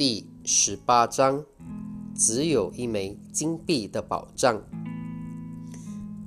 [0.00, 1.44] 第十八章，
[2.16, 4.62] 只有一枚金币的宝藏。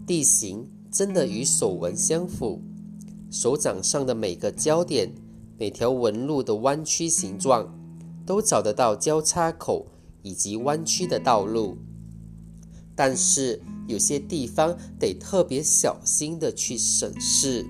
[0.06, 2.62] 地形真的与手纹相符，
[3.32, 5.12] 手掌上的每个焦点、
[5.58, 7.68] 每条纹路的弯曲形状，
[8.28, 9.88] 都找得到交叉口
[10.22, 11.76] 以及弯曲的道路。
[12.96, 17.66] 但是有些地方得特别小心的去审视，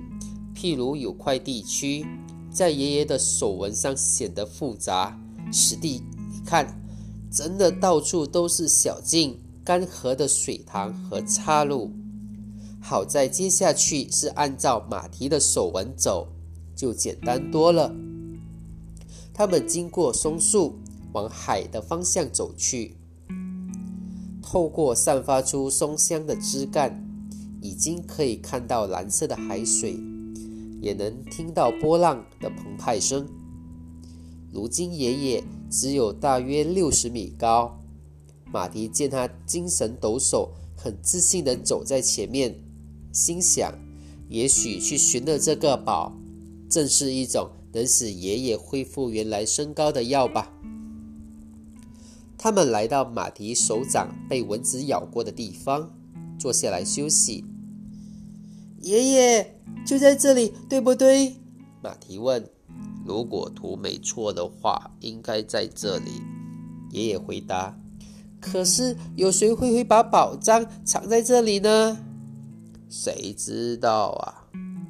[0.54, 2.06] 譬如有块地区。
[2.52, 5.18] 在爷爷的手纹上显得复杂。
[5.54, 6.82] 实地你看，
[7.32, 11.92] 真的到处都是小径、干涸的水塘和岔路。
[12.82, 16.28] 好在接下去是按照马蹄的手纹走，
[16.76, 17.96] 就简单多了。
[19.34, 20.76] 他们经过松树，
[21.14, 22.98] 往海的方向走去。
[24.42, 27.04] 透过散发出松香的枝干，
[27.62, 29.98] 已经可以看到蓝色的海水。
[30.82, 33.26] 也能听到波浪的澎湃声。
[34.54, 37.80] 如今爷爷只有大约六十米高，
[38.52, 42.56] 马蹄见他精神抖擞，很自信地走在前面，
[43.12, 43.74] 心想：
[44.30, 46.14] 也许去寻了这个宝，
[46.70, 50.54] 正是一种能使爷爷恢复原来身高的药吧。
[52.38, 55.90] 他们来到马蹄手掌被蚊子咬过的地方，
[56.38, 57.44] 坐下来休息。
[58.82, 61.38] 爷爷就在这里，对不对？
[61.82, 62.53] 马蹄问。
[63.06, 66.22] 如果图没错的话，应该在这里。
[66.92, 67.78] 爷爷回答。
[68.40, 71.98] 可是有谁会会把宝藏藏在这里呢？
[72.90, 74.48] 谁知道啊？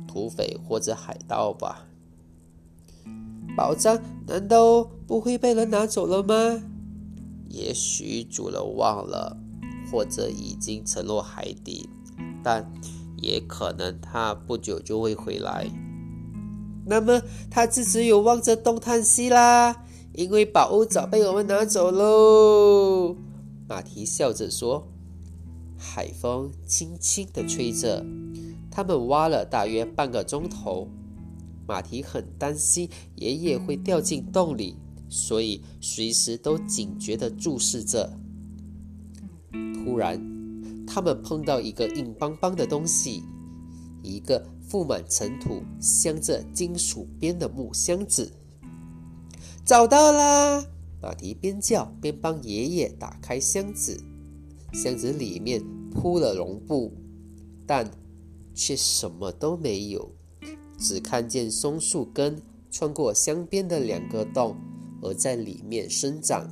[0.08, 1.88] 土匪或者海盗吧。
[3.56, 6.62] 宝藏难道不会被人拿走了吗？
[7.50, 9.38] 也许主人忘了，
[9.92, 11.90] 或者已经沉落海底，
[12.44, 12.72] 但。
[13.16, 15.66] 也可能他不久就会回来。
[16.86, 23.16] 那么他自只有望着东叹息啦，因为宝物早被我们拿走喽。
[23.68, 24.88] 马蹄笑着说
[25.78, 28.06] ：“海风轻轻地吹着。”
[28.70, 30.88] 他们挖了大约半个钟头。
[31.68, 34.76] 马蹄很担心爷爷会掉进洞里，
[35.08, 38.18] 所以随时都警觉地注视着。
[39.74, 40.34] 突然。
[40.86, 43.24] 他们碰到一个硬邦邦的东西，
[44.04, 48.32] 一个覆满尘土、镶着金属边的木箱子。
[49.66, 50.66] 找到啦！
[51.02, 54.00] 马蹄边叫边帮爷爷打开箱子。
[54.74, 56.94] 箱子里面铺了绒布，
[57.66, 57.90] 但
[58.54, 60.12] 却什么都没有，
[60.78, 64.56] 只看见松树根穿过箱边的两个洞，
[65.02, 66.48] 而在里面生长。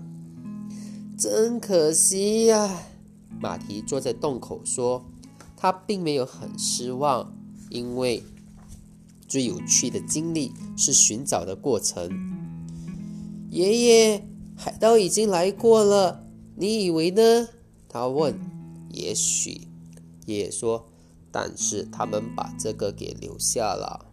[1.17, 2.83] 真可惜呀！
[3.39, 5.03] 马蹄坐在洞口说
[5.57, 7.33] ：“他并没有很失望，
[7.71, 8.21] 因为
[9.27, 12.11] 最有趣的经历是寻找的过程。”
[13.49, 17.47] 爷爷，海盗已经来过了，你以为呢？
[17.89, 18.39] 他问。
[18.93, 19.67] “也许。”
[20.27, 20.85] 爷爷说
[21.31, 24.05] ，“但是他们把这个给留下了。”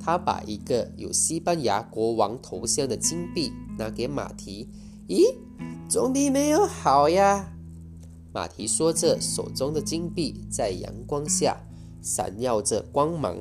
[0.00, 4.68] 他把一个有西班牙国王头像的金币拿给马蹄。
[5.08, 5.34] “咦，
[5.88, 7.52] 总比没有好呀。”
[8.32, 11.56] 马蹄说着，手中的金币在阳光下
[12.02, 13.36] 闪耀着光芒。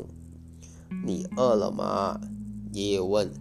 [1.06, 2.20] 你饿了吗？
[2.74, 3.32] 爷爷问。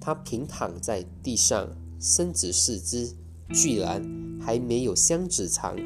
[0.00, 1.68] 他平躺在地上，
[2.00, 3.12] 伸直四肢，
[3.52, 4.02] 居然
[4.40, 5.76] 还没有箱子长。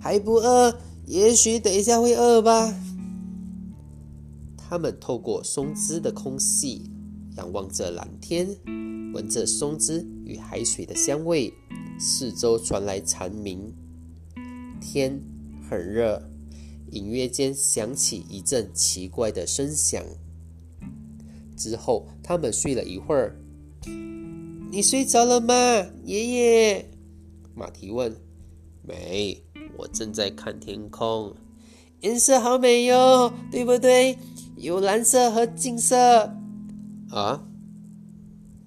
[0.00, 0.78] 还不饿？
[1.06, 2.72] 也许等一下会饿吧。
[4.56, 6.88] 他们透过松枝的空隙，
[7.36, 8.56] 仰望着蓝天，
[9.12, 11.52] 闻着松枝与海水的香味，
[11.98, 13.74] 四周传来蝉鸣。
[14.80, 15.20] 天
[15.68, 16.22] 很热，
[16.90, 20.02] 隐约间响起一阵奇怪的声响。
[21.56, 23.36] 之后，他们睡了一会儿。
[24.70, 25.54] 你睡着了吗，
[26.04, 26.90] 爷爷？
[27.54, 28.14] 马蹄问。
[28.82, 29.42] 没，
[29.76, 31.34] 我正在看天空。
[32.00, 34.16] 颜色好美哟，对不对？
[34.56, 36.34] 有蓝色和金色。
[37.10, 37.46] 啊？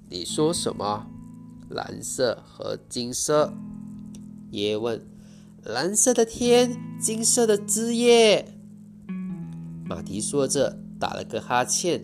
[0.10, 1.08] 你说什么？
[1.70, 3.52] 蓝色和金色？
[4.52, 5.02] 爷爷问。
[5.66, 8.54] 蓝色的天，金色的枝叶。
[9.86, 12.04] 马蹄说着，打了个哈欠。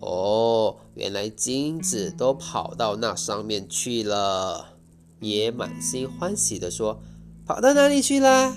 [0.00, 4.76] 哦，原来金子都跑到那上面去了。
[5.20, 7.00] 爷满心欢喜地说
[7.46, 8.56] ：“跑到哪里去了？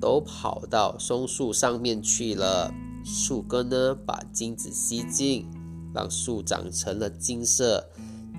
[0.00, 2.74] 都跑到松树上面去了。
[3.04, 5.46] 树根呢，把金子吸进，
[5.94, 7.88] 让树长成了金色。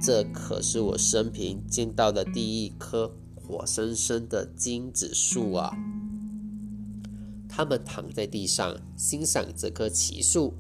[0.01, 3.13] 这可是我生平见到的第一棵。”
[3.45, 5.75] 活生生的金子树啊！
[7.49, 10.53] 他们躺在地上欣赏这棵奇树，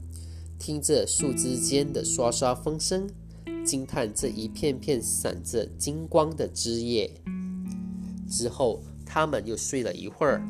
[0.59, 3.09] 听着树枝间的刷刷风声，
[3.65, 7.09] 惊叹这一片片闪着金光的枝叶。
[8.29, 10.45] 之后，他们又睡了一会儿。